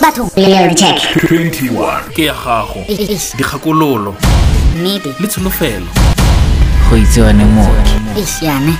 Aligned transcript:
batho 0.00 0.30
leo 0.36 0.74
check 0.74 0.96
21 1.16 2.00
ke 2.14 2.24
ya 2.24 2.34
gago. 2.34 2.84
Dikgakololo 3.36 4.14
nnete 4.76 5.14
le 5.20 5.26
tsholofelo. 5.28 5.86
Go 6.90 6.96
itsewane 6.96 7.44
mooki 7.44 8.44
yane 8.44 8.74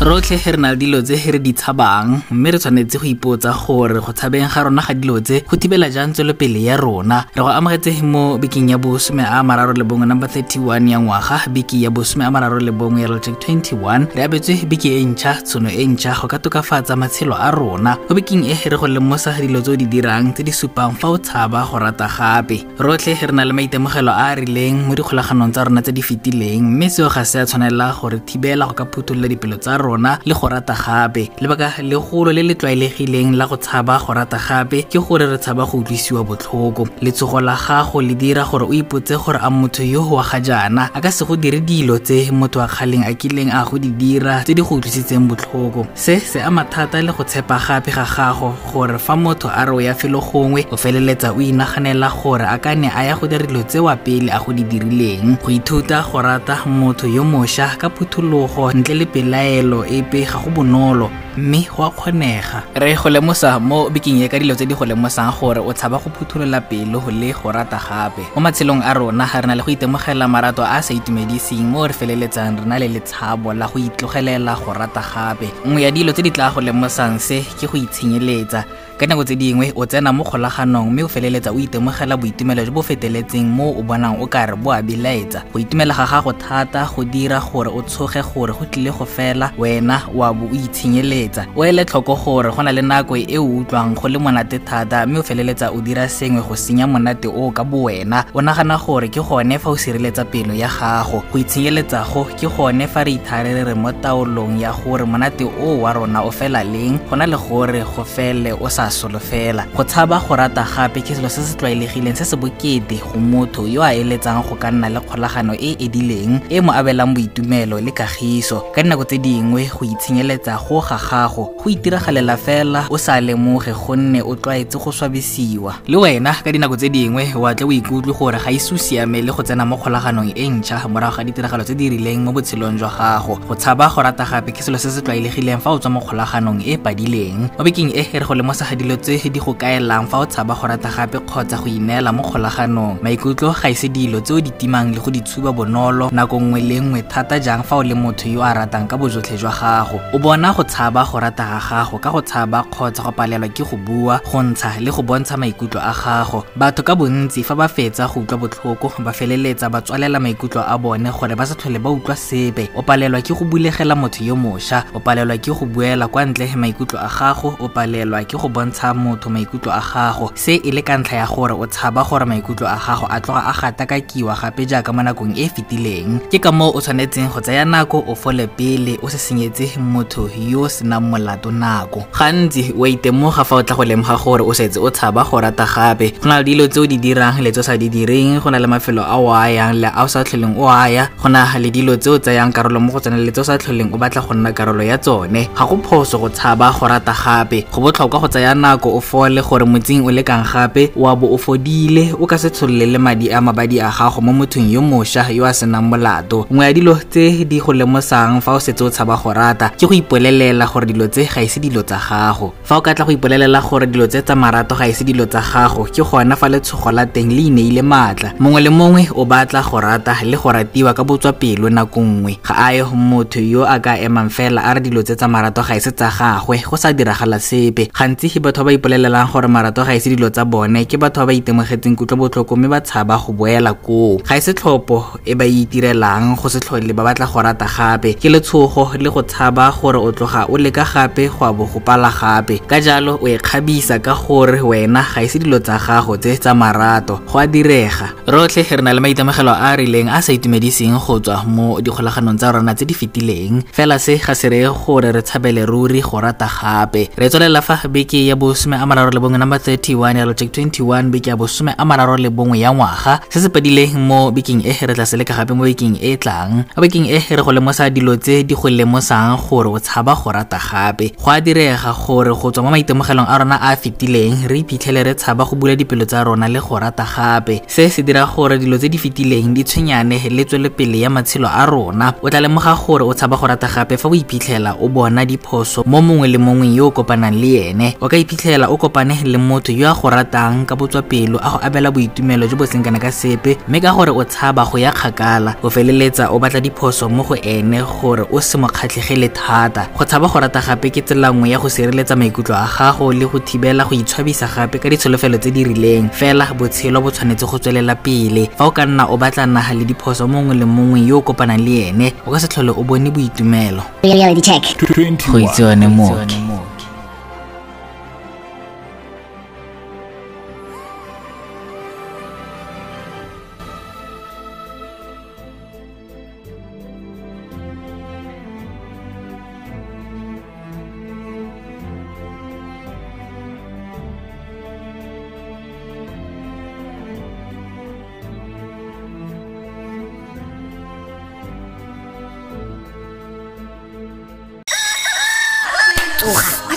rotlhe 0.00 0.36
ge 0.36 0.50
re 0.52 0.58
na 0.58 0.70
le 0.72 0.76
dilo 0.76 1.00
tse 1.02 1.16
ge 1.16 1.30
re 1.32 1.38
di 1.38 1.52
tshabang 1.54 2.20
mme 2.30 2.50
re 2.52 2.58
tshwanetse 2.58 2.98
go 2.98 3.06
ipotsa 3.06 3.52
gore 3.54 4.00
go 4.02 4.12
tshabeng 4.12 4.48
ga 4.52 4.64
rona 4.66 4.82
ga 4.82 4.92
dilo 4.94 5.20
tse 5.22 5.40
go 5.48 5.56
thibela 5.56 5.88
jang 5.88 6.12
tswelopele 6.12 6.60
ya 6.62 6.76
rona. 6.76 7.24
Re 7.34 7.40
go 7.40 7.48
amogetse 7.48 8.02
mo 8.02 8.36
bekeng 8.36 8.68
ya 8.68 8.76
bosome 8.76 9.22
a 9.24 9.40
mararo 9.42 9.72
le 9.72 9.84
bongwe 9.84 10.06
number 10.06 10.28
31 10.28 10.88
ya 10.90 10.98
ngwaga 11.00 11.46
beke 11.48 11.80
ya 11.80 11.90
bosome 11.90 12.24
a 12.26 12.30
mararo 12.30 12.58
le 12.60 12.72
bongwe 12.72 13.02
ya 13.02 13.08
logic 13.08 13.34
21 13.38 14.06
re 14.14 14.22
abetswe 14.24 14.66
beke 14.68 14.90
e 15.00 15.04
ntšha 15.04 15.42
tshono 15.46 15.70
e 15.70 15.86
ntšha 15.86 16.12
go 16.20 16.28
ka 16.28 16.38
tokafatsa 16.38 16.96
matshelo 16.96 17.34
a 17.38 17.50
rona. 17.50 17.96
Mo 18.08 18.14
bekeng 18.14 18.44
e 18.44 18.54
re 18.68 18.76
go 18.76 18.86
lemosa 18.86 19.32
dilo 19.40 19.62
tse 19.62 19.72
o 19.72 19.76
di 19.76 19.86
dirang 19.86 20.34
tse 20.34 20.42
di 20.42 20.52
supang 20.52 20.92
fa 20.92 21.08
o 21.08 21.18
tshaba 21.18 21.64
go 21.70 21.78
rata 21.78 22.08
gape. 22.10 22.60
Rotlhe 22.78 23.14
re 23.14 23.32
na 23.32 23.44
le 23.44 23.52
maitemogelo 23.54 24.10
a 24.12 24.34
a 24.34 24.36
rileng 24.36 24.84
mo 24.84 24.94
dikgolaganong 24.94 25.52
tsa 25.54 25.64
rona 25.64 25.80
tse 25.80 25.92
di 25.94 26.02
fetileng 26.02 26.60
mme 26.60 26.90
seo 26.90 27.08
ga 27.08 27.24
se 27.24 27.40
a 27.40 27.46
tshwanela 27.46 27.94
gore 27.94 28.20
thibela 28.26 28.66
go 28.66 28.74
ka 28.74 28.84
phutolola 28.84 29.28
dipelo 29.28 29.56
tsa 29.56 29.78
rona. 29.78 29.93
Le 29.96 30.34
go 30.34 30.48
rata 30.48 30.74
gape. 30.74 31.30
Lebaka 31.40 31.82
legolo 31.82 32.32
le 32.32 32.42
le 32.42 32.54
tlwaelegileng 32.54 33.34
la 33.36 33.46
go 33.46 33.56
tshaba 33.56 33.98
go 33.98 34.12
rata 34.14 34.38
gape 34.38 34.84
ke 34.90 34.98
gore 34.98 35.26
re 35.26 35.38
tshaba 35.38 35.64
go 35.66 35.78
utlwisiwa 35.78 36.24
botlhoko. 36.24 36.88
Letsogo 37.02 37.40
la 37.40 37.56
gago 37.56 38.00
le 38.00 38.14
dira 38.14 38.44
gore 38.44 38.64
o 38.64 38.72
ipotse 38.72 39.16
gore 39.16 39.38
a 39.42 39.50
motho 39.50 39.82
yo 39.82 40.02
wa 40.02 40.22
ga 40.22 40.40
jaana 40.40 40.90
a 40.94 41.00
ka 41.00 41.10
se 41.10 41.24
go 41.24 41.36
dire 41.36 41.60
dilo 41.60 41.98
tse 41.98 42.30
motho 42.30 42.60
wa 42.60 42.66
kgaleng 42.68 43.04
a 43.04 43.14
kileng 43.14 43.50
a 43.50 43.64
go 43.64 43.78
di 43.78 43.90
dira 43.90 44.42
tse 44.44 44.54
di 44.54 44.62
go 44.62 44.76
utlwisitseng 44.76 45.28
botlhoko. 45.28 45.86
Se 45.94 46.18
se 46.20 46.40
ama 46.40 46.64
thata 46.64 47.02
le 47.02 47.12
go 47.12 47.24
tshepa 47.24 47.58
gape 47.58 47.90
ga 47.90 48.04
gago 48.04 48.54
gore 48.72 48.98
fa 48.98 49.16
motho 49.16 49.48
a 49.48 49.64
re 49.64 49.72
o 49.72 49.80
ya 49.80 49.94
felo 49.94 50.20
gongwe 50.20 50.66
o 50.70 50.76
feleletsa 50.76 51.32
o 51.32 51.40
inaganela 51.40 52.10
gore 52.10 52.44
a 52.44 52.58
ka 52.58 52.74
ne 52.74 52.88
a 52.88 53.04
ya 53.04 53.16
go 53.16 53.26
dira 53.26 53.46
dilo 53.46 53.62
tse 53.62 53.78
wa 53.78 53.96
pele 53.96 54.30
a 54.30 54.38
go 54.38 54.52
di 54.52 54.64
dirileng. 54.64 55.36
Go 55.42 55.50
ithuta 55.50 56.02
go 56.02 56.20
rata 56.22 56.64
motho 56.66 57.06
yo 57.06 57.24
mošwa 57.24 57.76
ka 57.78 57.88
phutulogo 57.90 58.72
ntle 58.72 58.94
le 58.94 59.06
pelaelo 59.06 59.73
epe 59.82 60.22
ga 60.22 60.38
go 60.38 60.50
bonolo 60.54 61.10
mme 61.36 61.66
go 61.66 61.82
a 61.82 61.90
kgonega. 61.90 62.62
Re 62.78 62.94
go 62.94 63.10
lemosa 63.10 63.58
mo 63.60 63.90
bekeng 63.90 64.22
e 64.22 64.28
ka 64.28 64.38
dilo 64.38 64.54
tse 64.54 64.66
di 64.66 64.74
go 64.74 64.84
lemosang 64.84 65.32
gore 65.34 65.58
o 65.58 65.72
tshaba 65.72 65.98
go 65.98 66.10
phuthulola 66.14 66.60
pelo 66.62 67.02
le 67.10 67.32
go 67.32 67.50
rata 67.50 67.78
gape. 67.78 68.22
Mo 68.36 68.40
matshelong 68.40 68.82
a 68.84 68.94
rona 68.94 69.26
ga 69.26 69.40
re 69.40 69.46
na 69.46 69.54
le 69.54 69.62
go 69.62 69.72
itemogela 69.72 70.28
marato 70.30 70.62
a 70.62 70.78
a 70.78 70.82
sa 70.82 70.94
itumediseng 70.94 71.66
mo 71.66 71.86
re 71.86 71.92
feleletsang 71.92 72.62
re 72.62 72.66
na 72.66 72.78
le 72.78 72.88
letshabo 72.88 73.50
la 73.52 73.66
go 73.66 73.78
itlogelela 73.78 74.54
go 74.54 74.72
rata 74.72 75.02
gape. 75.02 75.50
Nngwe 75.66 75.82
ya 75.82 75.90
dilo 75.90 76.12
tse 76.12 76.22
di 76.22 76.30
tla 76.30 76.50
go 76.54 76.60
lemosang 76.60 77.18
se 77.18 77.42
ke 77.58 77.66
go 77.66 77.74
itshenyeletsa. 77.76 78.64
Ka 78.94 79.06
nako 79.06 79.24
tse 79.24 79.34
dingwe 79.34 79.72
o 79.74 79.82
tsena 79.86 80.12
mo 80.14 80.22
kgolaganong 80.22 80.86
mme 80.86 81.02
o 81.02 81.08
feleletsa 81.08 81.50
o 81.50 81.58
itemogela 81.58 82.14
boitumelo 82.16 82.62
jo 82.64 82.70
bo 82.70 82.82
feteletseng 82.82 83.42
mo 83.42 83.74
o 83.74 83.82
bonang 83.82 84.22
o 84.22 84.26
kare 84.30 84.54
bo 84.54 84.70
a 84.70 84.78
belaetsa. 84.82 85.42
Go 85.50 85.58
itumela 85.58 85.94
ga 85.94 86.06
gago 86.06 86.30
thata 86.32 86.86
go 86.86 87.02
dira 87.02 87.40
gore 87.42 87.66
o 87.74 87.82
tshoge 87.82 88.22
gore 88.22 88.54
go 88.54 88.64
tlile 88.70 88.94
go 88.94 89.04
fela 89.04 89.50
wena 89.64 90.02
wa 90.14 90.28
bo 90.36 90.46
o 90.52 90.54
itshenyeletsa 90.54 91.46
o 91.56 91.64
ele 91.64 91.84
tlhoko 91.84 92.14
gore 92.24 92.50
go 92.52 92.62
na 92.62 92.72
le 92.72 92.82
nako 92.82 93.16
e 93.16 93.38
o 93.38 93.44
utlwang 93.60 93.94
go 93.96 94.08
le 94.08 94.18
monate 94.18 94.58
thata 94.58 95.06
mme 95.06 95.18
o 95.18 95.22
feleletsa 95.22 95.70
o 95.72 95.80
dira 95.80 96.08
sengwe 96.08 96.42
go 96.42 96.54
senya 96.56 96.86
monate 96.86 97.28
o 97.28 97.50
ka 97.50 97.64
bo 97.64 97.84
wena. 97.88 98.24
O 98.34 98.40
nagana 98.40 98.76
gore 98.78 99.08
ke 99.08 99.20
gone 99.20 99.58
fa 99.58 99.70
o 99.70 99.76
sireletsa 99.76 100.24
pelo 100.24 100.54
ya 100.54 100.68
gago. 100.68 101.22
Go 101.32 101.38
itshenyeletsa 101.38 102.04
go 102.12 102.24
ke 102.24 102.48
gone 102.56 102.86
fa 102.86 103.04
re 103.04 103.12
ithare 103.18 103.54
re 103.54 103.64
re 103.64 103.74
mo 103.74 103.92
taolong 103.92 104.58
ya 104.60 104.72
gore 104.72 105.04
monate 105.04 105.44
o 105.44 105.80
wa 105.82 105.92
rona 105.92 106.22
o 106.22 106.30
fela 106.30 106.64
leng. 106.64 106.98
Go 107.08 107.16
na 107.16 107.26
le 107.26 107.36
gore 107.36 107.80
go 107.84 108.04
fele 108.04 108.52
o 108.52 108.68
sa 108.68 108.90
solofela. 108.90 109.66
Go 109.76 109.84
tshaba 109.84 110.20
go 110.28 110.34
rata 110.36 110.64
gape 110.64 111.00
ke 111.06 111.14
selo 111.14 111.28
se 111.28 111.42
se 111.42 111.54
tlwaelegileng 111.56 112.16
se 112.16 112.24
se 112.24 112.36
bokete 112.36 112.98
go 113.00 113.18
motho 113.18 113.66
yo 113.66 113.82
a 113.82 113.94
eletsang 113.94 114.42
go 114.48 114.56
ka 114.56 114.70
nna 114.70 114.88
le 114.88 115.00
kgolagano 115.00 115.54
e 115.54 115.72
e 115.72 115.86
edileng 115.86 116.40
e 116.50 116.60
mo 116.60 116.72
abelang 116.72 117.14
boitumelo 117.14 117.80
le 117.80 117.92
kagiso. 117.92 118.60
Ka 118.74 118.82
dinako 118.82 119.04
tse 119.04 119.18
dingwe 119.18 119.53
go 119.62 119.84
itshenyeletsa 119.86 120.58
go 120.68 120.80
ga 120.80 120.98
gago 120.98 121.54
go 121.56 121.70
itiragalela 121.70 122.36
fela 122.36 122.86
o 122.90 122.96
sa 122.98 123.20
lemoge 123.20 123.72
gonne 123.72 124.20
o 124.22 124.34
tlwaetse 124.34 124.78
go 124.78 124.90
swabisiwa. 124.90 125.74
Le 125.86 125.96
wena 125.96 126.34
ka 126.34 126.50
dinako 126.52 126.76
tse 126.76 126.88
dingwe 126.88 127.34
wa 127.34 127.54
tle 127.54 127.66
o 127.66 127.72
ikutlwe 127.72 128.12
gore 128.12 128.38
ga 128.38 128.50
ise 128.50 128.74
o 128.74 128.76
siame 128.76 129.22
le 129.22 129.32
go 129.32 129.42
tsena 129.42 129.64
mo 129.64 129.76
kgolaganong 129.76 130.32
e 130.34 130.48
ntšha 130.48 130.88
morago 130.88 131.16
ga 131.16 131.24
ditiragalo 131.24 131.64
tse 131.64 131.74
di 131.74 131.88
rileng 131.90 132.24
mo 132.24 132.32
botshelong 132.32 132.78
jwa 132.78 132.90
gago. 132.90 133.38
Go 133.48 133.54
tshaba 133.54 133.88
go 133.88 134.02
rata 134.02 134.24
gape 134.24 134.52
ke 134.52 134.62
selo 134.62 134.78
se 134.78 134.90
se 134.90 135.00
tlwaelegileng 135.00 135.60
fa 135.60 135.70
o 135.70 135.78
tswa 135.78 135.90
mo 135.90 136.00
kgolaganong 136.00 136.60
e 136.66 136.76
padileng. 136.76 137.48
Mo 137.58 137.64
bekeng 137.64 137.94
e 137.94 138.02
re 138.12 138.24
go 138.26 138.34
lemosa 138.34 138.64
ga 138.64 138.74
dilo 138.74 138.96
tse 138.96 139.30
di 139.30 139.40
go 139.40 139.54
kaelang 139.54 140.06
fa 140.10 140.18
o 140.18 140.26
tshaba 140.26 140.54
go 140.54 140.66
rata 140.66 140.90
gape 140.90 141.18
kgotsa 141.22 141.56
go 141.62 141.66
ineela 141.66 142.12
mo 142.12 142.22
kgolaganong. 142.22 142.98
Maikutlo 143.02 143.54
ga 143.54 143.70
ise 143.70 143.88
dilo 143.88 144.20
tse 144.20 144.32
o 144.34 144.40
di 144.40 144.50
timang 144.50 144.90
le 144.94 145.00
go 145.00 145.10
di 145.10 145.20
tshuba 145.20 145.52
bonolo 145.52 146.10
nako 146.12 146.40
nngwe 146.40 146.60
le 146.60 146.80
nngwe 146.80 147.02
thata 147.08 147.38
jang 147.38 147.62
fa 147.62 147.76
o 147.76 147.82
le 147.82 147.94
motho 147.94 148.28
yo 148.28 148.42
a 148.42 148.54
ratang 148.54 148.88
ka 148.88 148.96
bojotlhe 148.96 149.36
jwa 149.44 149.52
gago. 149.52 150.00
O 150.12 150.18
bona 150.18 150.52
go 150.52 150.62
tshaba 150.62 151.04
go 151.04 151.20
rata 151.20 151.44
ga 151.44 151.60
gago 151.60 151.98
ka 151.98 152.10
go 152.10 152.20
tshaba 152.20 152.64
kgotsa 152.64 153.02
go 153.04 153.12
palelwa 153.12 153.48
ke 153.48 153.62
go 153.64 153.76
bua 153.76 154.20
go 154.24 154.42
ntsha 154.42 154.80
le 154.80 154.90
go 154.90 155.02
bontsha 155.02 155.36
maikutlo 155.36 155.80
a 155.80 155.92
gago. 155.92 156.44
Batho 156.56 156.82
ka 156.82 156.94
bontsi 156.94 157.44
fa 157.44 157.54
ba 157.54 157.68
fetsa 157.68 158.08
go 158.08 158.20
utlwa 158.20 158.40
botlhoko 158.40 159.02
ba 159.04 159.12
feleletsa 159.12 159.68
ba 159.70 159.80
tswalela 159.80 160.18
maikutlo 160.20 160.64
a 160.66 160.78
bone 160.78 161.10
gore 161.12 161.36
ba 161.36 161.44
sa 161.46 161.54
tlhole 161.54 161.78
ba 161.78 161.90
utlwa 161.90 162.16
sepe. 162.16 162.70
O 162.74 162.82
palelwa 162.82 163.20
ke 163.20 163.34
go 163.34 163.44
bulegela 163.44 163.94
motho 163.94 164.24
yo 164.24 164.36
mošwa 164.36 164.84
o 164.94 165.00
palelwa 165.00 165.36
ke 165.36 165.52
go 165.52 165.66
buela 165.66 166.08
kwa 166.08 166.24
ntle 166.24 166.56
maikutlo 166.56 166.98
a 166.98 167.08
gago 167.08 167.56
o 167.60 167.68
palelwa 167.68 168.24
ke 168.24 168.36
go 168.36 168.48
bontsha 168.48 168.94
motho 168.94 169.28
maikutlo 169.30 169.72
a 169.72 169.80
gago. 169.80 170.32
Se 170.34 170.56
e 170.56 170.70
le 170.70 170.82
ka 170.82 170.96
ntlha 170.96 171.16
ya 171.16 171.26
gore 171.26 171.52
o 171.52 171.66
tshaba 171.66 172.04
gore 172.04 172.24
maikutlo 172.24 172.66
a 172.66 172.78
gago 172.78 173.06
a 173.10 173.20
tloga 173.20 173.44
a 173.44 173.52
gatakakiwa 173.52 174.34
gape 174.40 174.66
jaaka 174.66 174.92
mo 174.92 175.02
nakong 175.02 175.36
e 175.36 175.44
e 175.44 175.48
fetileng. 175.48 176.20
Ke 176.30 176.38
ka 176.40 176.52
moo 176.52 176.72
o 176.72 176.80
tshwanetseng 176.80 177.28
go 177.28 177.40
tsaya 177.40 177.64
nako 177.64 178.04
o 178.08 178.14
fole 178.14 178.46
pele 178.46 178.96
o 179.02 179.08
se 179.08 179.18
senyetse 179.34 179.78
motho 179.80 180.28
yo 180.38 180.62
o 180.62 180.68
senang 180.68 181.10
molato 181.10 181.50
nako. 181.50 182.06
Gantsi 182.12 182.72
o 182.78 182.86
itemoga 182.86 183.44
fa 183.44 183.56
o 183.56 183.62
tla 183.62 183.76
go 183.76 183.82
lemoga 183.84 184.16
gore 184.16 184.42
o 184.42 184.52
setse 184.54 184.78
o 184.78 184.90
tshaba 184.90 185.24
go 185.24 185.40
rata 185.40 185.66
gape. 185.66 186.12
Go 186.22 186.28
na 186.28 186.38
le 186.38 186.44
dilo 186.44 186.68
tse 186.68 186.78
o 186.80 186.86
di 186.86 186.98
dirang 186.98 187.42
le 187.42 187.50
tse 187.50 187.60
o 187.60 187.62
sa 187.62 187.76
di 187.76 187.88
direng 187.88 188.40
go 188.40 188.50
na 188.50 188.58
le 188.58 188.66
mafelo 188.66 189.02
a 189.02 189.16
o 189.18 189.32
a 189.32 189.50
yang 189.50 189.74
le 189.74 189.88
a 189.88 190.04
o 190.04 190.06
sa 190.06 190.22
tlholeng 190.22 190.54
o 190.56 190.68
aya 190.70 191.10
go 191.20 191.28
na 191.28 191.44
le 191.58 191.70
dilo 191.70 191.96
tse 191.96 192.10
o 192.10 192.18
tsayang 192.18 192.52
karolo 192.52 192.80
mo 192.80 192.92
go 192.92 193.00
tsone 193.00 193.18
le 193.18 193.32
tse 193.32 193.40
o 193.40 193.44
sa 193.44 193.58
tlholeng 193.58 193.90
o 193.92 193.98
batla 193.98 194.22
go 194.22 194.34
nna 194.34 194.52
karolo 194.52 194.82
ya 194.82 194.98
tsone. 194.98 195.48
Ga 195.54 195.66
go 195.66 195.76
phoso 195.82 196.18
go 196.18 196.28
tshaba 196.28 196.70
go 196.78 196.86
rata 196.86 197.12
gape. 197.12 197.66
Go 197.72 197.80
botlhokwa 197.82 198.20
go 198.20 198.28
tsaya 198.28 198.54
nako 198.54 198.94
o 198.94 199.00
fole 199.00 199.42
gore 199.42 199.66
motsing 199.66 200.06
o 200.06 200.10
le 200.10 200.22
kang 200.22 200.44
gape 200.46 200.92
wa 200.94 201.14
bo 201.16 201.34
o 201.34 201.38
fodile 201.38 202.14
o 202.14 202.26
ka 202.26 202.38
se 202.38 202.50
tsholole 202.50 202.86
le 202.86 202.98
madi 202.98 203.30
a 203.34 203.40
mabadi 203.40 203.80
a 203.82 203.90
gago 203.90 204.20
mo 204.22 204.32
mothong 204.32 204.70
yo 204.70 204.80
mošwa 204.80 205.26
yo 205.34 205.44
a 205.44 205.50
senang 205.52 205.90
molato. 205.90 206.46
Nngwe 206.50 206.66
ya 206.66 206.72
dilo 206.72 206.94
tse 206.94 207.44
di 207.44 207.58
go 207.58 207.72
lemosang 207.72 208.40
fa 208.40 208.54
o 208.54 208.60
setse 208.60 208.84
o 208.84 208.90
tshaba 208.90 209.16
go 209.24 209.32
rata 209.32 209.70
ke 209.70 209.86
go 209.88 209.94
ipolelela 209.96 210.66
gore 210.68 210.86
dilo 210.86 211.08
tse 211.08 211.24
ga 211.24 211.40
ise 211.42 211.58
dilo 211.60 211.82
tsa 211.82 211.98
gago. 212.08 212.52
Fa 212.64 212.76
o 212.78 212.80
ka 212.80 212.94
tla 212.94 213.04
go 213.04 213.12
ipolelela 213.12 213.60
gore 213.60 213.86
dilo 213.86 214.06
tse 214.06 214.22
tsa 214.22 214.34
marato 214.36 214.74
ga 214.76 214.86
ise 214.86 215.04
dilo 215.04 215.26
tsa 215.26 215.40
gago 215.40 215.84
ke 215.84 216.02
gona 216.04 216.36
fa 216.36 216.48
letshogo 216.48 216.90
la 216.92 217.06
teng 217.06 217.30
le 217.32 217.42
ineile 217.48 217.82
maatla. 217.82 218.32
Mongwe 218.38 218.60
le 218.62 218.70
mongwe 218.70 219.08
o 219.14 219.24
batla 219.24 219.62
go 219.62 219.80
rata 219.80 220.14
le 220.24 220.36
go 220.36 220.52
ratiwa 220.52 220.94
ka 220.94 221.04
botswa 221.04 221.32
pelo 221.32 221.68
nako 221.70 222.00
nngwe. 222.00 222.38
Ga 222.44 222.54
ayo 222.66 222.86
motho 222.94 223.40
yo 223.40 223.64
a 223.64 223.78
ka 223.80 223.96
emang 223.98 224.30
fela 224.30 224.62
a 224.64 224.74
re 224.74 224.80
dilo 224.80 225.02
tse 225.02 225.16
tsa 225.16 225.28
marato 225.28 225.62
ga 225.62 225.76
ise 225.76 225.92
tsa 225.92 226.10
gagwe 226.10 226.60
go 226.62 226.76
sa 226.76 226.92
diragala 226.92 227.38
sepe. 227.40 227.88
Gantsi 227.92 228.40
batho 228.40 228.64
ba 228.64 228.72
ipolelelang 228.72 229.32
gore 229.32 229.48
marato 229.48 229.84
ga 229.84 229.94
ise 229.94 230.08
dilo 230.12 230.30
tsa 230.30 230.44
bone 230.44 230.84
ke 230.84 230.96
batho 230.98 231.20
ba 231.20 231.26
ba 231.26 231.32
itemogetseng 231.32 231.96
kutlo 231.96 232.16
botlhoko 232.16 232.56
mme 232.56 232.68
ba 232.68 232.80
tshaba 232.80 233.18
go 233.18 233.32
boela 233.32 233.74
koo. 233.74 234.18
Ga 234.22 234.36
ise 234.36 234.54
tlhopho 234.54 235.18
e 235.24 235.34
ba 235.34 235.44
itirelang 235.44 236.36
go 236.36 236.48
se 236.48 236.60
tlhole 236.60 236.92
ba 236.94 237.02
batla 237.04 237.26
go 237.26 237.40
rata 237.42 237.66
gape. 237.66 238.14
Ke 238.20 238.28
letshogo 238.28 238.94
le 238.98 239.10
go 239.14 239.22
tshaba 239.22 239.70
gore 239.70 239.98
o 240.02 240.10
tloga 240.10 240.50
o 240.50 240.56
leka 240.58 240.82
gape 240.82 241.28
go 241.30 241.46
a 241.46 241.52
bo 241.52 241.64
go 241.70 241.78
pala 241.78 242.10
gape. 242.10 242.58
Ka 242.66 242.80
jalo 242.82 243.14
o 243.22 243.26
ikgabisa 243.30 244.02
ka 244.02 244.14
gore 244.14 244.58
wena 244.58 245.06
ga 245.06 245.22
ise 245.22 245.38
dilo 245.38 245.58
tsa 245.62 245.78
gago 245.78 246.16
tse 246.18 246.36
tsa 246.36 246.54
marato. 246.54 247.22
Go 247.30 247.38
a 247.38 247.46
direga. 247.46 248.10
Rotlhe 248.26 248.66
re 248.66 248.82
na 248.82 248.92
le 248.92 249.00
maitemogelo 249.00 249.54
a 249.54 249.70
a 249.70 249.76
rileng 249.76 250.10
a 250.10 250.18
sa 250.20 250.32
itumediseng 250.32 250.98
go 250.98 251.20
tswa 251.20 251.44
mo 251.46 251.78
dikgolaganong 251.80 252.38
tsa 252.38 252.50
rona 252.52 252.74
tse 252.74 252.84
di 252.84 252.94
fetileng. 252.94 253.62
Fela 253.70 253.98
se 253.98 254.18
ga 254.18 254.34
se 254.34 254.48
reye 254.50 254.66
gore 254.66 255.12
re 255.14 255.22
tshabele 255.22 255.62
ruri 255.66 256.02
go 256.02 256.18
rata 256.18 256.50
gape. 256.50 257.14
Re 257.16 257.28
tswelela 257.30 257.62
fa 257.62 257.86
beke 257.86 258.26
ya 258.26 258.34
bosome 258.34 258.74
a 258.74 258.86
mararo 258.86 259.10
le 259.14 259.20
bongwe 259.20 259.38
number 259.38 259.58
31 259.58 260.18
ya 260.18 260.26
logic 260.26 260.50
21 260.50 261.10
beke 261.14 261.30
ya 261.30 261.36
bosome 261.36 261.70
a 261.78 261.84
mararo 261.84 262.16
le 262.16 262.30
bongwe 262.30 262.58
ya 262.58 262.74
ngwaga. 262.74 263.20
Se 263.30 263.38
se 263.40 263.48
padileng 263.48 263.94
mo 263.94 264.30
bekeng 264.34 264.66
e 264.66 264.74
re 264.74 264.94
tla 264.94 265.06
seleka 265.06 265.34
gape 265.38 265.54
mo 265.54 265.62
bekeng 265.62 265.94
e 266.02 266.14
e 266.14 266.16
tlang. 266.16 266.66
Mo 266.74 266.82
bekeng 266.82 267.06
e 267.06 267.22
re 267.22 267.42
go 267.42 267.52
lemosa 267.52 267.90
dilo 267.90 268.16
tse 268.16 268.42
di 268.42 268.54
go 268.54 268.68
lemosang 269.04 269.36
gore 269.48 269.68
o 269.68 269.78
tshaba 269.78 270.14
go 270.14 270.32
rata 270.32 270.58
gape. 270.58 271.12
Go 271.16 271.30
a 271.30 271.40
direga 271.40 271.92
gore 271.92 272.32
go 272.34 272.50
tswa 272.50 272.64
mo 272.64 272.70
maitemogelong 272.70 273.26
a 273.28 273.38
rona 273.38 273.56
a 273.60 273.72
a 273.72 273.76
fetileng 273.76 274.48
re 274.48 274.62
iphitlhele 274.62 275.04
re 275.04 275.14
tshaba 275.14 275.44
go 275.44 275.56
bula 275.56 275.76
dipelo 275.76 276.06
tsa 276.06 276.24
rona 276.24 276.48
le 276.48 276.60
go 276.60 276.78
rata 276.78 277.04
gape. 277.04 277.62
Se 277.68 277.88
se 277.88 278.02
dira 278.02 278.26
gore 278.26 278.58
dilo 278.58 278.78
tse 278.78 278.88
di 278.88 278.98
fetileng 278.98 279.54
di 279.54 279.64
tshwenyane 279.64 280.28
le 280.30 280.44
tswelepele 280.44 280.98
ya 280.98 281.10
matshelo 281.10 281.48
a 281.48 281.66
rona. 281.66 282.14
O 282.22 282.30
tla 282.30 282.40
lemoga 282.40 282.74
gore 282.74 283.04
o 283.04 283.12
tshaba 283.14 283.36
go 283.36 283.46
rata 283.46 283.68
gape 283.68 283.96
fa 283.98 284.08
o 284.08 284.14
iphitlhela 284.14 284.76
o 284.80 284.88
bona 284.88 285.24
diphoso 285.24 285.84
mo 285.86 286.00
mongwe 286.00 286.28
le 286.28 286.38
mongwe 286.38 286.74
yo 286.74 286.88
o 286.88 286.90
kopanang 286.90 287.36
le 287.36 287.70
ene. 287.70 287.96
O 288.00 288.08
ka 288.08 288.16
iphitlhela 288.16 288.70
o 288.70 288.76
kopane 288.76 289.22
le 289.24 289.38
motho 289.38 289.72
yo 289.72 289.90
a 289.90 289.94
go 289.94 290.08
ratang 290.10 290.66
ka 290.66 290.74
botswapelo 290.74 291.38
a 291.42 291.50
go 291.50 291.58
abela 291.62 291.90
boitumelo 291.90 292.48
jo 292.48 292.56
bo 292.56 292.64
seng 292.66 292.82
kana 292.82 292.98
ka 292.98 293.10
sepe 293.10 293.56
mme 293.68 293.80
ka 293.80 293.92
gore 293.92 294.10
o 294.10 294.24
tshaba 294.24 294.64
go 294.64 294.78
ya 294.78 294.92
kgakala 294.92 295.56
o 295.62 295.70
feleletsa 295.70 296.30
o 296.32 296.38
batla 296.38 296.60
diphoso 296.60 297.08
mo 297.08 297.22
go 297.22 297.34
ene 297.36 297.82
gore 297.82 298.24
o 298.30 298.40
se 298.40 298.58
mo 298.58 298.68
kgatlhegele 298.88 299.28
thata. 299.28 299.88
Go 299.96 300.04
tshaba 300.04 300.28
go 300.28 300.40
rata 300.40 300.60
gape 300.60 300.90
ke 300.90 301.02
tsela 301.02 301.32
nngwe 301.32 301.50
ya 301.50 301.58
go 301.58 301.68
sireletsa 301.68 302.16
maikutlo 302.16 302.54
a 302.54 302.66
gago 302.66 303.12
le 303.12 303.26
go 303.26 303.38
thibela 303.38 303.84
go 303.84 303.94
itshwabisa 303.94 304.46
gape 304.46 304.78
ka 304.78 304.88
ditsholofelo 304.88 305.38
tse 305.38 305.50
di 305.50 305.64
rileng. 305.64 306.10
Fela 306.12 306.52
botshelo 306.54 307.00
bo 307.00 307.10
tshwanetse 307.10 307.46
go 307.46 307.58
tswelela 307.58 307.94
pele. 307.94 308.50
Fa 308.56 308.66
o 308.66 308.70
ka 308.70 308.86
nna 308.86 309.06
o 309.08 309.16
batlana 309.16 309.62
le 309.74 309.84
diphoso 309.84 310.28
mongwe 310.28 310.54
le 310.54 310.64
mongwe 310.64 311.06
yo 311.06 311.18
o 311.18 311.22
kopanang 311.22 311.58
le 311.58 311.88
ene 311.88 312.12
o 312.26 312.30
ka 312.30 312.38
se 312.38 312.48
tlhole 312.48 312.70
o 312.70 312.82
bone 312.84 313.10
boitumelo. 313.10 313.82
Reality 314.02 314.40
check. 314.40 314.62
21 314.62 316.53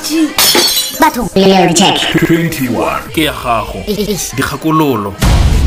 mooki 0.08 0.34
Bathong. 1.00 1.30
Reality 1.36 1.74
check. 1.74 1.98
21 2.30 3.12
ke 3.14 3.24
ya 3.24 3.34
gago 3.34 3.84
Eish. 3.88 4.36
dikgakololo 4.36 5.14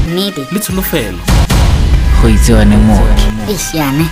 Nnete. 0.09 0.47
le 0.53 0.59
tsholofelo 0.61 1.19
go 2.23 2.29
itse 2.29 2.53
yone 2.53 2.77
mooki 2.77 3.27
Eish 3.49 3.75
yane. 3.75 4.05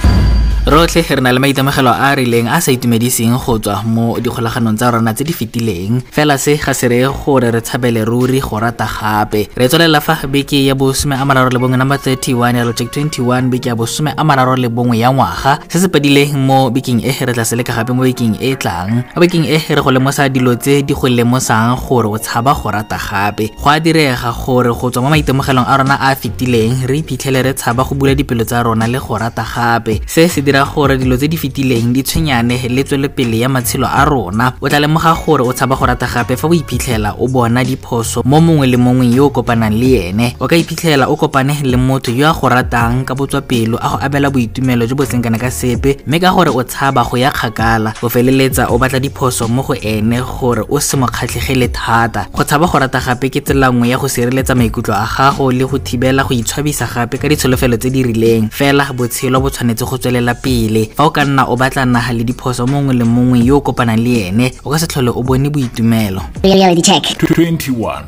Rotlhe 0.69 1.00
re 1.00 1.20
na 1.23 1.32
le 1.32 1.38
maitemogelo 1.41 1.88
a 1.91 2.12
a 2.12 2.15
rileng 2.15 2.49
a 2.49 2.61
sa 2.61 2.70
itumediseng 2.73 3.32
go 3.41 3.56
tswa 3.59 3.82
mo 3.88 4.20
dikgolaganong 4.20 4.76
tsa 4.76 4.91
rona 4.93 5.15
tse 5.15 5.25
di 5.25 5.32
fetileng. 5.32 6.03
Fela 6.12 6.37
se 6.37 6.56
ga 6.61 6.75
se 6.75 6.88
reye 6.88 7.09
gore 7.09 7.49
re 7.50 7.61
tshabele 7.61 8.05
ruri 8.05 8.41
go 8.41 8.61
rata 8.61 8.85
gape. 8.85 9.49
Re 9.56 9.69
tswelela 9.69 10.00
fa 10.00 10.20
beke 10.29 10.61
ya 10.61 10.75
bosome 10.75 11.17
a 11.17 11.25
mararo 11.25 11.49
le 11.49 11.59
bongwe 11.59 11.79
number 11.79 11.97
31 11.97 12.56
ya 12.56 12.65
logic 12.69 12.88
21 12.93 13.49
beke 13.49 13.69
ya 13.69 13.75
bosome 13.75 14.12
a 14.15 14.23
mararo 14.25 14.56
le 14.56 14.69
bongwe 14.69 14.99
ya 14.99 15.09
ngwaga. 15.11 15.59
Se 15.73 15.81
se 15.81 15.88
padileng 15.88 16.37
mo 16.37 16.69
bekeng 16.71 17.00
e 17.00 17.17
re 17.25 17.32
tla 17.32 17.44
seleka 17.49 17.73
gape 17.73 17.93
mo 17.97 18.03
bekeng 18.05 18.37
e 18.37 18.53
e 18.53 18.56
tlang. 18.56 19.09
Mo 19.17 19.21
bekeng 19.25 19.49
e 19.49 19.56
re 19.56 19.81
go 19.81 19.91
lemosa 19.91 20.29
dilo 20.29 20.53
tse 20.55 20.82
di 20.85 20.93
go 20.93 21.09
lemosang 21.09 21.81
gore 21.81 22.12
o 22.12 22.19
tshaba 22.19 22.53
go 22.53 22.69
rata 22.69 22.99
gape. 23.00 23.49
Go 23.56 23.71
a 23.73 23.81
direga 23.81 24.37
gore 24.37 24.69
go 24.76 24.91
tswa 24.93 25.03
mo 25.03 25.09
maitemogelong 25.17 25.64
a 25.64 25.76
rona 25.81 25.97
a 25.97 26.12
a 26.12 26.14
fetileng 26.14 26.85
re 26.85 27.00
iphitlhele 27.00 27.41
re 27.43 27.53
tshaba 27.56 27.88
go 27.88 27.94
bula 27.97 28.12
dipelo 28.14 28.44
tsa 28.44 28.62
rona 28.62 28.85
le 28.87 28.99
go 29.00 29.17
rata 29.17 29.41
gape. 29.43 30.00
Se 30.06 30.29
se 30.29 30.43
dira 30.43 30.58
gore 30.65 30.99
dilo 30.99 31.17
tse 31.17 31.29
di 31.29 31.37
fetileng 31.37 31.93
di 31.93 32.03
tshwenyane 32.03 32.69
le 32.69 32.83
tswelepele 32.85 33.39
ya 33.39 33.49
matshelo 33.49 33.87
a 33.87 34.05
rona. 34.05 34.55
O 34.61 34.69
tla 34.69 34.81
lemoga 34.81 35.15
gore 35.15 35.43
o 35.43 35.53
tshaba 35.53 35.77
go 35.77 35.87
rata 35.87 36.07
gape 36.07 36.37
fa 36.37 36.47
o 36.49 36.55
iphitlhela 36.55 37.15
o 37.19 37.29
bona 37.29 37.65
diphoso 37.65 38.23
mo 38.25 38.41
mongwe 38.41 38.67
le 38.67 38.77
mongwe 38.77 39.07
yo 39.15 39.27
o 39.27 39.31
kopanang 39.31 39.71
le 39.79 40.09
ene. 40.09 40.37
O 40.41 40.49
ka 40.49 40.57
iphitlhela 40.57 41.09
o 41.09 41.17
kopane 41.17 41.63
le 41.63 41.77
motho 41.77 42.11
yo 42.11 42.29
a 42.29 42.33
go 42.35 42.49
ratang 42.49 43.05
ka 43.05 43.15
botswapelo 43.15 43.79
a 43.81 43.89
go 43.89 43.99
abela 44.03 44.31
boitumelo 44.31 44.87
jo 44.87 44.95
bo 44.97 45.05
seng 45.05 45.23
kana 45.23 45.39
ka 45.39 45.51
sepe 45.51 45.97
mme 46.07 46.21
ka 46.21 46.33
gore 46.35 46.51
o 46.51 46.63
tshaba 46.65 47.05
go 47.05 47.17
ya 47.17 47.31
kgakala 47.31 47.95
o 48.03 48.09
feleletsa 48.09 48.69
o 48.71 48.79
batla 48.79 49.01
diphoso 49.01 49.49
mo 49.49 49.63
go 49.63 49.75
ene 49.75 50.21
gore 50.21 50.65
o 50.69 50.79
se 50.81 50.97
mo 50.97 51.07
kgatlhegele 51.07 51.69
thata. 51.73 52.27
Go 52.33 52.43
tshaba 52.45 52.67
go 52.67 52.79
rata 52.79 53.01
gape 53.01 53.31
ke 53.31 53.41
tsela 53.41 53.71
nngwe 53.71 53.89
ya 53.89 53.99
go 53.99 54.09
sireletsa 54.09 54.55
maikutlo 54.55 54.95
a 54.95 55.07
gago 55.07 55.53
le 55.53 55.65
go 55.65 55.79
thibela 55.79 56.25
go 56.25 56.35
itshwabisa 56.35 56.87
gape 56.87 57.19
ka 57.19 57.29
ditsholofelo 57.29 57.77
tse 57.77 57.91
di 57.91 58.03
rileng. 58.03 58.51
Fela 58.51 58.93
botshelo 58.93 59.41
bo 59.41 59.51
tshwanetse 59.51 59.85
go 59.87 59.97
tswelela 59.99 60.35
pele 60.35 60.48
fa 60.97 61.05
o 61.06 61.11
ka 61.11 61.25
nna 61.25 61.43
o 61.53 61.56
batlana 61.56 62.00
le 62.12 62.25
diphoso 62.25 62.67
mongwe 62.67 62.95
le 62.95 63.05
mongwe 63.05 63.39
yo 63.49 63.56
o 63.59 63.61
kopanang 63.61 64.00
le 64.05 64.12
ene 64.29 64.47
o 64.65 64.71
ka 64.71 64.79
se 64.79 64.87
tlhole 64.87 65.11
o 65.11 65.23
bone 65.23 65.49
boitumelo 65.50 66.23
Reality 66.43 66.83
check. 66.83 67.05
21 67.23 68.05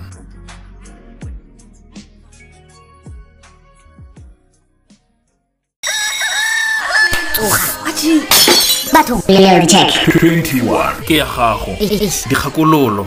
Bathong. 8.93 9.23
Reality 9.29 9.67
check. 9.67 9.91
21 10.21 11.05
ke 11.07 11.15
ya 11.23 11.27
gago 11.27 11.73
Eish. 11.81 12.27
dikgakololo 12.29 13.07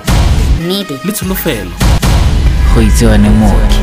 Nnete. 0.61 0.99
le 1.05 1.11
tsholofelo 1.11 1.71
go 2.75 2.81
itse 2.81 3.05
yone 3.05 3.29
mooki. 3.29 3.79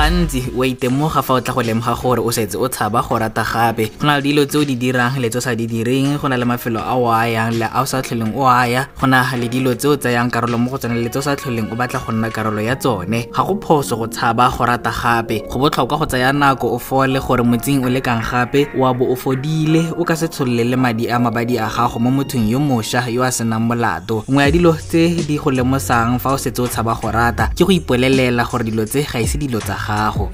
Gantsi 0.00 0.40
o 0.56 0.64
itemoga 0.64 1.20
fa 1.22 1.34
o 1.34 1.40
tla 1.44 1.52
go 1.52 1.60
lemoga 1.60 1.92
gore 2.00 2.20
o 2.24 2.30
setse 2.32 2.56
o 2.56 2.66
tshaba 2.68 3.02
go 3.06 3.18
rata 3.18 3.44
gape. 3.44 3.84
Go 4.00 4.06
na 4.06 4.16
le 4.16 4.22
dilo 4.22 4.46
tse 4.48 4.56
o 4.56 4.64
di 4.64 4.74
dirang 4.74 5.20
le 5.20 5.28
tse 5.28 5.36
o 5.36 5.40
sa 5.44 5.52
di 5.54 5.66
direng 5.68 6.16
go 6.16 6.26
na 6.28 6.36
le 6.40 6.46
mafelo 6.48 6.80
a 6.80 6.96
o 6.96 7.04
a 7.12 7.28
yang 7.28 7.52
le 7.60 7.66
a 7.68 7.82
o 7.82 7.84
sa 7.84 8.00
tlholeng 8.00 8.32
o 8.34 8.48
a 8.48 8.64
ya 8.64 8.82
go 8.98 9.06
na 9.06 9.28
le 9.36 9.46
dilo 9.52 9.74
tse 9.76 9.88
o 9.92 9.96
tsayang 10.00 10.30
karolo 10.32 10.56
mo 10.56 10.70
go 10.72 10.78
tsone 10.80 10.96
le 10.96 11.10
tse 11.12 11.18
o 11.18 11.20
sa 11.20 11.36
tlholeng 11.36 11.68
o 11.68 11.76
batla 11.76 12.00
go 12.00 12.12
nna 12.12 12.30
karolo 12.32 12.60
ya 12.64 12.76
tsone. 12.80 13.28
Ga 13.28 13.42
go 13.44 13.60
phoso 13.60 13.96
go 14.00 14.06
tshaba 14.08 14.48
go 14.48 14.64
rata 14.64 14.88
gape 14.90 15.44
go 15.52 15.56
botlhokwa 15.60 15.98
go 16.00 16.06
tsaya 16.08 16.32
nako 16.32 16.72
o 16.76 16.78
fole 16.78 17.20
gore 17.20 17.44
motsing 17.44 17.84
o 17.84 17.88
lekang 17.92 18.24
gape 18.24 18.72
wa 18.80 18.94
bo 18.96 19.04
o 19.12 19.16
fodile 19.16 19.92
o 20.00 20.04
ka 20.08 20.16
se 20.16 20.28
tsholole 20.32 20.64
le 20.64 20.76
madi 20.80 21.12
a 21.12 21.20
mabadi 21.20 21.60
a 21.60 21.68
gago 21.68 22.00
mo 22.00 22.08
mothong 22.10 22.48
yo 22.48 22.56
mošwa 22.58 23.04
yo 23.12 23.20
a 23.22 23.28
senang 23.30 23.68
molato. 23.68 24.24
Nngwe 24.28 24.42
ya 24.44 24.50
dilo 24.50 24.72
tse 24.72 25.12
di 25.28 25.36
go 25.36 25.50
lemosang 25.52 26.16
fa 26.18 26.32
o 26.32 26.38
setse 26.40 26.60
o 26.64 26.66
tshaba 26.66 26.96
go 26.96 27.12
rata 27.12 27.52
ke 27.52 27.68
go 27.68 27.72
ipolelela 27.72 28.48
gore 28.48 28.64
dilo 28.64 28.88
tse 28.88 29.04
ga 29.04 29.20
ise 29.20 29.36
dilo 29.36 29.60
tsa 29.60 29.76
gago. 29.76 29.89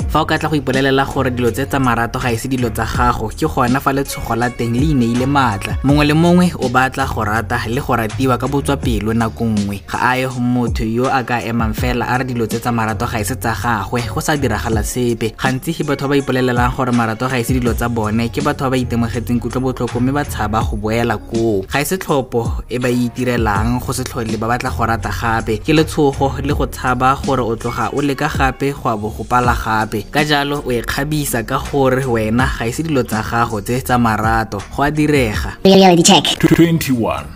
Fa 0.08 0.20
o 0.22 0.24
ka 0.24 0.38
tla 0.38 0.48
go 0.48 0.56
ipolelela 0.56 1.04
gore 1.04 1.30
dilo 1.30 1.50
tse 1.50 1.66
tsa 1.66 1.78
marato 1.78 2.18
ga 2.18 2.30
ise 2.32 2.48
dilo 2.48 2.70
tsa 2.70 2.84
gago 2.84 3.28
ke 3.28 3.46
gona 3.46 3.80
fa 3.80 3.92
letshogo 3.92 4.34
la 4.36 4.48
teng 4.50 4.74
le 4.74 4.86
ineile 4.94 5.26
maatla. 5.26 5.78
Mongwe 5.82 6.04
le 6.06 6.14
mongwe 6.14 6.52
o 6.62 6.68
batla 6.68 7.06
go 7.06 7.24
rata 7.24 7.58
le 7.68 7.80
go 7.80 7.96
ratiwa 7.96 8.38
ka 8.38 8.46
botswa 8.46 8.76
pelo 8.76 9.12
nako 9.12 9.44
nngwe. 9.44 9.82
Ga 9.90 9.98
a 9.98 10.16
ye 10.16 10.26
motho 10.38 10.84
yo 10.84 11.06
a 11.10 11.22
ka 11.24 11.42
emang 11.42 11.74
fela 11.74 12.06
a 12.06 12.18
re 12.18 12.24
dilo 12.24 12.46
tse 12.46 12.60
tsa 12.60 12.72
marato 12.72 13.06
ga 13.06 13.20
ise 13.20 13.36
tsa 13.36 13.52
gagwe 13.54 14.00
go 14.14 14.20
sa 14.20 14.36
diragala 14.36 14.82
sepe. 14.82 15.34
Gantsi 15.36 15.82
batho 15.84 16.08
ba 16.08 16.16
ipolelelang 16.16 16.72
gore 16.76 16.92
marato 16.92 17.28
ga 17.28 17.38
ise 17.38 17.52
dilo 17.52 17.74
tsa 17.74 17.88
bone 17.88 18.28
ke 18.30 18.40
batho 18.40 18.70
ba 18.70 18.76
ba 18.76 18.76
itemogetseng 18.76 19.40
kutlobotlhoko 19.40 20.00
mme 20.00 20.12
ba 20.12 20.24
tshaba 20.24 20.60
go 20.60 20.76
boela 20.76 21.16
koo. 21.18 21.64
Ga 21.72 21.80
ise 21.80 21.96
tlhopho 21.98 22.62
e 22.68 22.78
ba 22.78 22.88
itirelang 22.88 23.80
go 23.80 23.92
se 23.92 24.04
tlhole 24.04 24.36
ba 24.36 24.48
batla 24.48 24.70
go 24.70 24.84
rata 24.84 25.10
gape. 25.10 25.58
Ke 25.64 25.72
letshogo 25.72 26.36
le 26.44 26.52
go 26.52 26.66
tshaba 26.66 27.16
gore 27.24 27.40
o 27.40 27.56
tloga 27.56 27.88
o 27.96 28.00
leka 28.04 28.28
gape 28.28 28.72
go 28.76 28.88
a 28.92 28.96
bo 28.96 29.08
go 29.36 29.42
pala 29.44 29.54
gape 29.54 30.00
ka 30.10 30.24
jalo 30.24 30.62
o 30.64 30.70
ikgabisa 30.72 31.44
ka 31.46 31.58
gore 31.58 32.04
wena 32.08 32.46
ga 32.58 32.64
ise 32.66 32.82
dilo 32.82 33.02
tsa 33.02 33.20
gago 33.22 33.60
tse 33.60 33.80
tsa 33.84 33.98
marato 33.98 34.58
go 34.72 34.82
a 34.82 34.90
direga 34.90 35.50
Reality 35.64 36.02
check. 36.02 36.24
21 36.40 37.26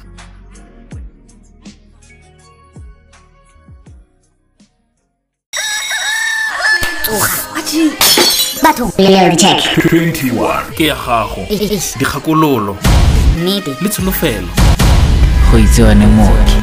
Bathong. 8.62 8.92
Reality 8.98 9.36
check. 9.36 9.60
21 9.92 10.72
ke 10.76 10.84
ya 10.90 10.96
gago 10.96 11.44
Eish. 11.50 11.96
dikgakololo 11.98 12.76
Nnete. 13.38 13.76
le 13.80 13.88
tsholofelo 13.88 14.48
go 15.50 15.58
itse 15.58 15.80
yone 15.82 16.06
mooki. 16.06 16.56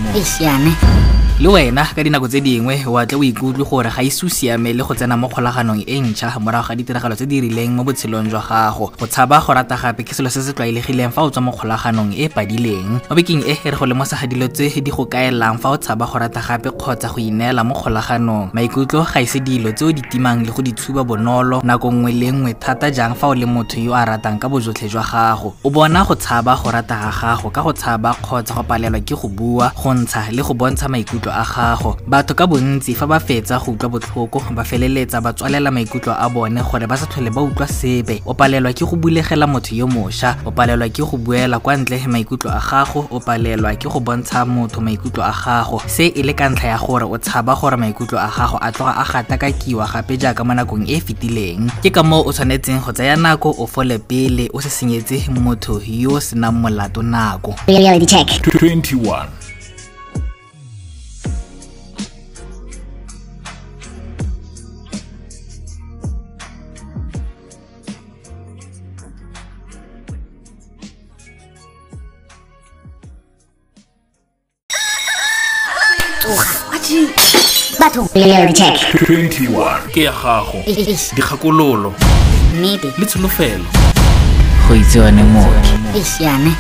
Le 1.40 1.50
wena 1.50 1.86
ka 1.86 2.02
dinako 2.04 2.28
tse 2.28 2.42
dingwe 2.42 2.82
wa 2.90 3.06
tle 3.06 3.18
o 3.18 3.24
ikutlwe 3.24 3.64
gore 3.70 3.90
ga 3.94 4.02
ise 4.02 4.26
o 4.26 4.30
siame 4.30 4.74
le 4.74 4.82
go 4.82 4.96
tsena 4.96 5.16
mo 5.16 5.30
kgolaganong 5.30 5.86
e 5.86 6.02
ntšha 6.02 6.40
morago 6.42 6.70
ga 6.70 6.76
ditiragalo 6.76 7.14
tse 7.14 7.28
di 7.30 7.42
rileng 7.42 7.78
mo 7.78 7.84
botshelong 7.84 8.26
jwa 8.26 8.42
gago. 8.42 8.90
Go 8.98 9.06
tshaba 9.06 9.38
go 9.46 9.54
rata 9.54 9.78
gape 9.78 10.02
ke 10.02 10.16
selo 10.18 10.30
se 10.34 10.42
se 10.42 10.54
tlwaelegileng 10.58 11.14
fa 11.14 11.22
o 11.22 11.30
tswa 11.30 11.44
mo 11.46 11.52
kgolaganong 11.54 12.18
e 12.18 12.26
e 12.26 12.30
padileng. 12.30 13.06
Mo 13.06 13.14
bekeng 13.14 13.46
e 13.46 13.54
re 13.54 13.78
go 13.78 13.86
lemosa 13.86 14.18
ga 14.18 14.26
dilo 14.26 14.48
tse 14.50 14.82
di 14.82 14.90
go 14.90 15.06
kaelang 15.06 15.62
fa 15.62 15.70
o 15.70 15.78
tshaba 15.78 16.10
go 16.10 16.18
rata 16.18 16.42
gape 16.42 16.74
kgotsa 16.74 17.14
go 17.14 17.22
ineela 17.22 17.62
mo 17.64 17.76
kgolaganong. 17.78 18.50
Maikutlo 18.58 19.06
ga 19.06 19.22
ise 19.22 19.38
dilo 19.38 19.70
tse 19.78 19.86
o 19.86 19.92
di 19.94 20.02
timang 20.10 20.42
le 20.42 20.50
go 20.50 20.66
di 20.66 20.74
tshuba 20.74 21.06
bonolo 21.06 21.62
nako 21.62 21.92
nngwe 21.94 22.12
le 22.18 22.32
nngwe 22.34 22.54
thata 22.58 22.90
jang 22.90 23.14
fa 23.14 23.28
o 23.30 23.36
le 23.38 23.46
motho 23.46 23.78
yo 23.78 23.94
a 23.94 24.10
ratang 24.10 24.42
ka 24.42 24.50
bojotlhe 24.50 24.90
jwa 24.90 25.06
gago. 25.06 25.54
O 25.62 25.70
bona 25.70 26.02
go 26.02 26.16
tshaba 26.18 26.58
go 26.58 26.74
rata 26.74 26.98
ga 26.98 27.12
gago 27.14 27.54
ka 27.54 27.62
go 27.62 27.74
tshaba 27.78 28.18
kgotsa 28.26 28.58
go 28.58 28.64
palelwa 28.66 28.98
ke 29.06 29.14
go 29.14 29.30
bua 29.30 29.70
go 29.78 29.94
ntsha 29.94 30.34
le 30.34 30.42
go 30.42 30.58
bontsha 30.58 30.90
maikutlo 30.90 31.27
maikutlo 31.28 31.32
a 31.32 31.44
gago. 31.44 31.98
Batho 32.08 32.36
ka 32.36 32.48
bontsi 32.48 32.96
fa 32.96 33.08
ba 33.08 33.20
fetsa 33.20 33.60
go 33.60 33.72
utlwa 33.72 33.90
botlhoko 33.90 34.42
ba 34.54 34.64
feleletsa 34.64 35.22
ba 35.22 35.34
tswalela 35.34 35.72
maikutlo 35.72 36.14
a 36.14 36.30
bone 36.30 36.62
gore 36.64 36.88
ba 36.88 36.98
sa 36.98 37.06
tlhole 37.06 37.30
ba 37.34 37.42
utlwa 37.42 37.68
sepe. 37.68 38.22
O 38.26 38.34
palelwa 38.34 38.74
ke 38.74 38.86
go 38.86 38.96
bulegela 38.96 39.48
motho 39.48 39.76
yo 39.76 39.88
mošwa 39.88 40.36
o 40.46 40.52
palelwa 40.52 40.90
ke 40.90 41.04
go 41.04 41.18
buela 41.18 41.60
kwa 41.60 41.78
ntle 41.78 42.08
maikutlo 42.08 42.52
a 42.52 42.60
gago 42.60 43.08
o 43.12 43.20
palelwa 43.20 43.76
ke 43.76 43.90
go 43.90 44.00
bontsha 44.00 44.46
motho 44.46 44.82
maikutlo 44.82 45.24
a 45.24 45.32
gago. 45.32 45.82
Se 45.88 46.08
e 46.08 46.24
le 46.24 46.34
ka 46.34 46.50
ntlha 46.50 46.70
ya 46.70 46.78
gore 46.78 47.06
o 47.06 47.18
tshaba 47.18 47.56
gore 47.56 47.78
maikutlo 47.78 48.20
a 48.20 48.28
gago 48.30 48.58
a 48.62 48.72
tloga 48.72 48.96
a 48.98 49.04
gatakakiwa 49.04 49.88
gape 49.88 50.18
jaaka 50.18 50.44
mo 50.44 50.54
nakong 50.54 50.88
e 50.88 50.98
e 50.98 51.02
fetileng. 51.02 51.70
Ke 51.84 51.92
ka 51.92 52.04
moo 52.04 52.24
o 52.24 52.32
tshwanetseng 52.32 52.80
go 52.86 52.92
tsaya 52.92 53.16
nako 53.16 53.56
o 53.58 53.68
fole 53.68 54.00
pele 54.00 54.50
o 54.54 54.62
se 54.62 54.70
senyetse 54.70 55.30
motho 55.32 55.82
yo 55.86 56.16
o 56.18 56.20
senang 56.20 56.56
molato 56.56 57.02
nako. 57.02 57.56
Reality 76.28 77.08
check. 77.16 77.80
21 77.80 77.80
Bathong. 77.80 78.10
Reality 78.14 78.54
check. 78.54 78.76
21 79.08 79.88
ke 79.94 80.04
ya 80.04 80.12
gago 80.12 80.60
dikgakololo 81.16 81.94
Nnete. 82.56 82.92
le 82.98 83.06
tsholofelo 83.06 83.64
go 84.68 84.76
itsewane 84.76 85.24
mooki 85.24 85.74
Eish, 85.96 86.20
yane. 86.22 86.52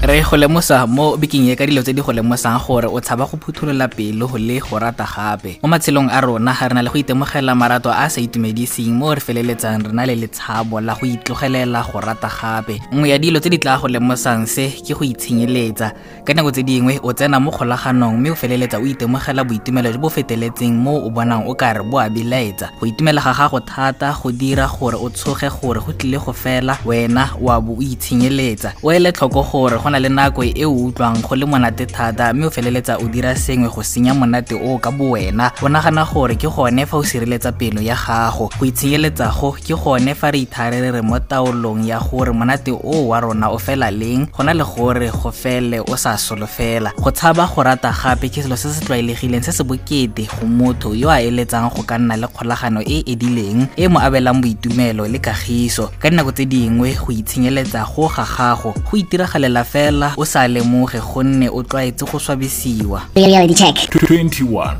Re 0.00 0.22
go 0.22 0.36
lemosa 0.36 0.86
mo 0.86 1.16
bekeng 1.16 1.50
e 1.50 1.56
ka 1.56 1.66
dilo 1.66 1.82
tse 1.82 1.92
di 1.92 2.00
go 2.00 2.12
lemosang 2.12 2.58
gore 2.62 2.86
o 2.86 3.00
tshaba 3.00 3.26
go 3.26 3.36
phuthulola 3.36 3.88
pelo 3.90 4.28
le 4.38 4.60
go 4.60 4.78
rata 4.78 5.04
gape. 5.04 5.58
Mo 5.62 5.68
matshelong 5.68 6.08
a 6.10 6.20
rona 6.20 6.54
ga 6.54 6.68
re 6.68 6.74
na 6.74 6.82
le 6.82 6.88
go 6.90 6.98
itemogela 6.98 7.54
marato 7.58 7.90
a 7.90 8.06
a 8.06 8.08
sa 8.10 8.20
itumediseng 8.20 8.94
mo 8.94 9.12
re 9.12 9.20
feleletsang 9.20 9.82
re 9.82 9.92
na 9.92 10.06
le 10.06 10.14
letshabo 10.14 10.78
la 10.80 10.94
go 10.94 11.02
itlogelela 11.04 11.82
go 11.82 11.98
rata 12.00 12.28
gape. 12.30 12.78
Nngwe 12.92 13.08
ya 13.10 13.18
dilo 13.18 13.40
tse 13.40 13.50
di 13.50 13.58
tla 13.58 13.76
go 13.78 13.88
lemosang 13.88 14.46
se 14.46 14.70
ke 14.70 14.94
go 14.94 15.02
itshenyeletsa. 15.02 15.92
Ka 16.24 16.32
nako 16.32 16.52
tse 16.54 16.62
dingwe 16.62 17.00
o 17.02 17.12
tsena 17.12 17.40
mo 17.40 17.50
kgolaganong 17.50 18.16
mme 18.22 18.30
o 18.30 18.34
feleletsa 18.38 18.78
o 18.78 18.86
itemogela 18.86 19.42
boitumelo 19.44 19.90
jo 19.92 19.98
bo 19.98 20.08
feteletseng 20.08 20.78
mo 20.78 20.94
o 20.94 21.10
bonang 21.10 21.42
o 21.50 21.54
kare 21.58 21.82
bo 21.82 21.98
a 21.98 22.08
belaetsa. 22.08 22.70
Go 22.78 22.86
itumela 22.86 23.20
ga 23.20 23.34
gago 23.34 23.58
thata 23.66 24.14
go 24.14 24.30
dira 24.30 24.70
gore 24.70 24.94
o 24.94 25.10
tshoge 25.10 25.50
gore 25.50 25.80
go 25.82 25.90
tlile 25.92 26.22
go 26.22 26.32
fela 26.32 26.78
wena 26.86 27.34
wa 27.40 27.58
bo 27.60 27.74
o 27.74 27.82
itshenyeletsa. 27.82 28.78
O 28.82 28.92
ele 28.94 29.10
tlhoko 29.10 29.42
gore 29.42 29.87
go 29.88 29.92
na 29.92 29.98
le 29.98 30.08
nako 30.08 30.44
e 30.44 30.64
o 30.64 30.70
utlwang 30.70 31.22
go 31.22 31.34
le 31.34 31.46
monate 31.46 31.86
thata 31.86 32.34
mme 32.34 32.46
o 32.46 32.50
feleletsa 32.50 32.98
o 33.00 33.08
dira 33.08 33.34
sengwe 33.34 33.68
go 33.74 33.82
senya 33.82 34.14
monate 34.14 34.52
o 34.52 34.78
ka 34.78 34.90
bo 34.90 35.12
wena. 35.16 35.50
O 35.62 35.68
nagana 35.68 36.04
gore 36.04 36.36
ke 36.36 36.48
gone 36.48 36.84
fa 36.86 36.96
o 36.98 37.02
sireletsa 37.02 37.52
pelo 37.56 37.80
ya 37.80 37.96
gago. 37.96 38.50
Go 38.58 38.66
itshenyeletsa 38.66 39.32
go 39.32 39.52
ke 39.52 39.72
gone 39.74 40.14
fa 40.14 40.30
re 40.30 40.44
itharere 40.44 40.92
re 40.92 41.00
mo 41.00 41.18
taolong 41.18 41.86
ya 41.86 41.98
gore 42.00 42.32
monate 42.32 42.68
o 42.72 43.08
wa 43.08 43.20
rona 43.20 43.48
o 43.50 43.56
fela 43.58 43.90
leng. 43.90 44.28
Go 44.30 44.42
na 44.44 44.52
le 44.52 44.64
gore 44.64 45.08
go 45.08 45.30
fele 45.32 45.80
o 45.80 45.96
sa 45.96 46.16
solofela. 46.16 46.92
Go 47.00 47.10
tshaba 47.10 47.48
go 47.48 47.62
rata 47.62 47.90
gape 47.90 48.28
ke 48.28 48.42
selo 48.42 48.56
se 48.56 48.68
se 48.68 48.84
tlwaelegileng 48.84 49.42
se 49.42 49.52
se 49.52 49.64
bokete 49.64 50.28
go 50.28 50.46
motho 50.46 50.92
yo 50.92 51.08
a 51.08 51.22
eletsang 51.22 51.72
go 51.72 51.82
ka 51.82 51.96
nna 51.96 52.16
le 52.16 52.28
kgolagano 52.28 52.84
e 52.84 53.00
e 53.00 53.12
edileng 53.16 53.68
e 53.76 53.88
mo 53.88 54.00
abelang 54.00 54.42
boitumelo 54.42 55.08
le 55.08 55.18
kagiso. 55.18 55.88
Ka 55.98 56.10
dinako 56.10 56.32
tse 56.32 56.44
dingwe 56.44 56.92
go 56.92 57.08
itshenyeletsa 57.12 57.88
go 57.88 58.08
ga 58.08 58.24
gago 58.28 58.74
go 58.84 58.96
itiragalela 58.96 59.64
fela 59.64 59.77
o 60.16 60.24
sa 60.24 60.48
lemoge 60.48 60.98
gonne 61.00 61.48
o 61.48 61.62
tlwaetse 61.62 62.04
go 62.04 62.18
swabisiwa 62.18 63.02
Reality 63.14 63.54
check. 63.54 63.76
21 63.94 64.76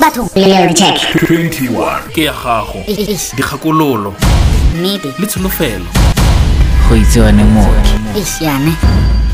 Bathong. 0.00 0.28
Reality 0.34 0.74
check. 0.74 0.96
21 1.28 2.12
ke 2.14 2.24
ya 2.24 2.32
gago 2.32 2.82
dikgakololo 3.36 4.14
Nnete. 4.76 5.12
le 5.18 5.26
tsholofelo 5.26 5.84
go 6.88 6.96
itsewane 6.96 7.44
mooki. 7.44 7.94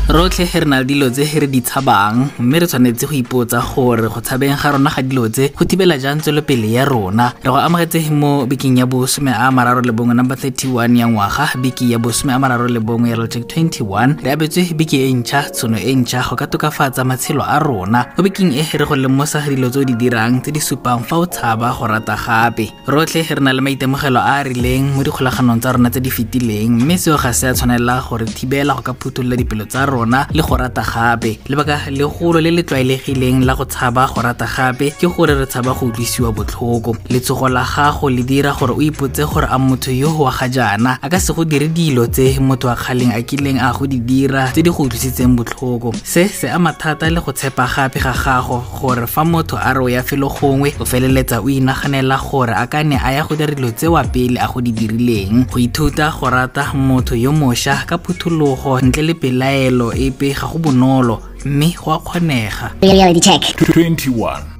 Rotlhe 0.07 0.45
ge 0.45 0.59
re 0.61 0.65
na 0.69 0.77
le 0.79 0.85
dilo 0.85 1.09
tse 1.09 1.25
ge 1.25 1.39
re 1.41 1.47
di 1.49 1.61
tshabang 1.65 2.29
mme 2.37 2.59
re 2.61 2.67
tshwanetse 2.69 3.07
go 3.09 3.15
ipotsa 3.17 3.57
gore 3.57 4.05
go 4.05 4.21
tshabeng 4.21 4.53
ga 4.53 4.77
rona 4.77 4.89
ga 4.93 5.01
dilo 5.01 5.25
tse 5.29 5.49
go 5.57 5.65
thibela 5.65 5.97
jang 5.97 6.21
tswelopele 6.21 6.69
ya 6.69 6.85
rona. 6.85 7.33
Re 7.41 7.49
go 7.49 7.57
amogetse 7.57 8.11
mo 8.13 8.45
bekeng 8.45 8.77
ya 8.77 8.85
bosome 8.85 9.33
a 9.33 9.49
mararo 9.49 9.81
le 9.81 9.91
bongwe 9.91 10.13
number 10.13 10.37
31 10.37 10.93
ya 10.95 11.07
ngwaga 11.09 11.57
beke 11.57 11.89
ya 11.89 11.97
bosome 11.97 12.33
a 12.33 12.37
mararo 12.37 12.67
le 12.69 12.79
bongwe 12.79 13.09
ya 13.09 13.15
Logic 13.17 13.49
21 13.49 14.21
re 14.21 14.31
abetswe 14.31 14.77
beke 14.77 14.93
e 15.09 15.13
ntšha 15.13 15.49
tshono 15.49 15.77
e 15.81 15.95
ntšha 15.95 16.21
go 16.29 16.35
ka 16.35 16.45
tokafatsa 16.45 17.01
matshelo 17.03 17.41
a 17.41 17.57
rona. 17.57 18.05
Mo 18.15 18.21
bekeng 18.21 18.53
e 18.53 18.61
re 18.61 18.85
go 18.85 18.93
lemosa 18.93 19.41
dilo 19.41 19.73
tse 19.73 19.79
o 19.79 19.83
di 19.83 19.97
dirang 19.97 20.37
tse 20.37 20.51
di 20.53 20.61
supang 20.61 21.01
fa 21.01 21.17
o 21.17 21.25
tshaba 21.25 21.73
go 21.73 21.89
rata 21.89 22.13
gape. 22.13 22.69
Rotlhe 22.85 23.25
re 23.25 23.41
na 23.41 23.51
le 23.53 23.61
maitemogelo 23.61 24.21
a 24.21 24.37
a 24.37 24.43
rileng 24.45 24.93
mo 24.93 25.01
dikgolaganong 25.01 25.57
tsa 25.65 25.73
rona 25.73 25.89
tse 25.89 25.97
di 25.97 26.13
fetileng 26.13 26.77
mme 26.77 26.93
seo 26.93 27.17
ga 27.17 27.33
se 27.33 27.49
a 27.49 27.53
tshwanela 27.57 28.05
gore 28.05 28.29
thibela 28.29 28.77
go 28.77 28.85
ka 28.85 28.93
phutolola 28.93 29.33
dipelo 29.33 29.65
tsa 29.65 29.85
rona 29.85 29.94
le 30.03 30.41
go 30.41 30.57
rata 30.57 30.81
gape. 30.81 31.39
Lebaka 31.47 31.89
legolo 31.89 32.41
le 32.41 32.51
le 32.51 32.63
tlwaelegileng 32.63 33.45
la 33.45 33.55
go 33.55 33.63
tshaba 33.65 34.07
go 34.13 34.21
rata 34.21 34.45
gape 34.45 34.91
ke 34.99 35.07
gore 35.07 35.33
re 35.35 35.45
tshaba 35.45 35.73
go 35.73 35.87
utlwisiwa 35.87 36.31
botlhoko. 36.33 36.95
Letsogo 37.09 37.47
la 37.49 37.63
gago 37.63 38.09
le 38.09 38.23
dira 38.23 38.51
gore 38.53 38.73
o 38.73 38.81
ipotse 38.81 39.23
gore 39.25 39.47
a 39.49 39.57
motho 39.57 39.91
yo 39.91 40.09
wa 40.17 40.31
ga 40.31 40.47
jaana 40.49 40.97
a 41.01 41.09
ka 41.09 41.19
se 41.19 41.33
go 41.33 41.45
dire 41.45 41.67
dilo 41.67 42.07
tse 42.07 42.39
motho 42.39 42.67
a 42.69 42.75
kgaleng 42.75 43.13
a 43.13 43.21
kileng 43.21 43.59
a 43.59 43.71
go 43.73 43.85
di 43.87 43.99
dira 43.99 44.51
tse 44.51 44.61
di 44.63 44.69
go 44.69 44.83
utlwisitseng 44.83 45.35
botlhoko. 45.35 45.93
Se 46.03 46.27
se 46.27 46.49
ama 46.49 46.73
thata 46.73 47.09
le 47.09 47.21
go 47.21 47.31
tshepa 47.31 47.67
gape 47.67 47.99
ga 47.99 48.11
gago 48.13 48.63
gore 48.81 49.07
fa 49.07 49.23
motho 49.23 49.57
a 49.57 49.73
re 49.73 49.79
o 49.79 49.87
ya 49.87 50.01
felo 50.03 50.29
gongwe 50.29 50.73
o 50.79 50.85
feleletsa 50.85 51.39
o 51.41 51.49
inaganela 51.49 52.17
gore 52.17 52.53
a 52.53 52.67
ka 52.67 52.83
ne 52.83 52.97
a 52.97 53.13
ya 53.13 53.23
go 53.23 53.35
dira 53.35 53.53
dilo 53.55 53.71
tsewa 53.71 54.03
pele 54.03 54.37
a 54.39 54.47
go 54.47 54.61
di 54.61 54.71
dirileng. 54.71 55.45
Go 55.47 55.59
ithuta 55.59 56.11
go 56.19 56.29
rata 56.29 56.73
motho 56.73 57.15
yo 57.15 57.31
mošwa 57.31 57.85
ka 57.85 57.97
phuthologo 57.97 58.79
ntle 58.81 59.03
le 59.03 59.13
pelaelo 59.13 59.84
epe 59.93 60.33
ga 60.33 60.47
go 60.47 60.57
bonolo 60.59 61.21
mme 61.45 61.75
go 61.75 61.91
a 61.93 61.99
kgonega 61.99 62.71
Reality 62.81 63.19
check. 63.19 63.41
21 63.61 64.54